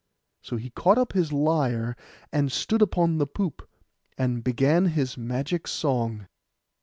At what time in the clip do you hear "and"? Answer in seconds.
2.33-2.51, 4.17-4.43